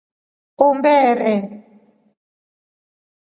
[0.65, 1.41] Umberee.